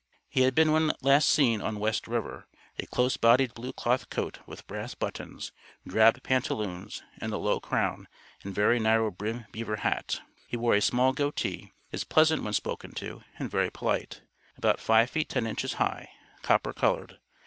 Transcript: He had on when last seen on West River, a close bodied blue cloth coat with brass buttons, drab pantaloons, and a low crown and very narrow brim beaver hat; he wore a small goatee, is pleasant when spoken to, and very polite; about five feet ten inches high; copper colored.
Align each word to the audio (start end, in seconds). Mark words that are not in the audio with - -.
He 0.27 0.41
had 0.41 0.59
on 0.59 0.71
when 0.71 0.91
last 1.03 1.29
seen 1.29 1.61
on 1.61 1.77
West 1.77 2.07
River, 2.07 2.47
a 2.79 2.87
close 2.87 3.17
bodied 3.17 3.53
blue 3.53 3.71
cloth 3.71 4.09
coat 4.09 4.39
with 4.47 4.65
brass 4.65 4.95
buttons, 4.95 5.51
drab 5.85 6.23
pantaloons, 6.23 7.03
and 7.19 7.31
a 7.31 7.37
low 7.37 7.59
crown 7.59 8.07
and 8.43 8.55
very 8.55 8.79
narrow 8.79 9.11
brim 9.11 9.45
beaver 9.51 9.75
hat; 9.75 10.19
he 10.47 10.57
wore 10.57 10.73
a 10.73 10.81
small 10.81 11.13
goatee, 11.13 11.71
is 11.91 12.03
pleasant 12.03 12.41
when 12.41 12.53
spoken 12.53 12.93
to, 12.93 13.23
and 13.37 13.51
very 13.51 13.69
polite; 13.69 14.23
about 14.57 14.79
five 14.79 15.11
feet 15.11 15.29
ten 15.29 15.45
inches 15.45 15.73
high; 15.73 16.09
copper 16.41 16.73
colored. 16.73 17.19